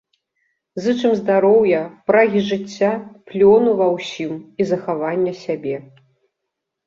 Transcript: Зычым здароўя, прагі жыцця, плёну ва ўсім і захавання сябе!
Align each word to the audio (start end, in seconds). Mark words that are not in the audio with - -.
Зычым 0.83 1.11
здароўя, 1.19 1.81
прагі 2.11 2.41
жыцця, 2.47 2.89
плёну 3.31 3.69
ва 3.81 3.87
ўсім 3.95 4.33
і 4.65 4.69
захавання 4.73 5.33
сябе! 5.43 5.75